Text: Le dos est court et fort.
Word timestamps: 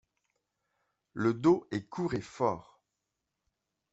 Le 1.13 1.35
dos 1.35 1.67
est 1.69 1.87
court 1.87 2.15
et 2.15 2.21
fort. 2.21 2.81